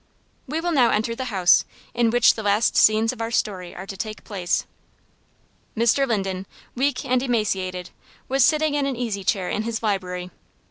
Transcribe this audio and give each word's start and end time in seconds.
We 0.47 0.59
will 0.61 0.71
now 0.71 0.89
enter 0.89 1.13
the 1.13 1.25
house, 1.25 1.63
in 1.93 2.09
which 2.09 2.33
the 2.33 2.41
last 2.41 2.75
scenes 2.75 3.13
of 3.13 3.21
our 3.21 3.29
story 3.29 3.75
are 3.75 3.85
to 3.85 3.95
take 3.95 4.23
place. 4.23 4.65
Mr. 5.77 6.07
Linden, 6.07 6.47
weak 6.73 7.05
and 7.05 7.21
emaciated, 7.21 7.91
was 8.27 8.43
sitting 8.43 8.73
in 8.73 8.87
an 8.87 8.95
easy 8.95 9.23
chair 9.23 9.47
in 9.47 9.61
his 9.61 9.83
library. 9.83 10.31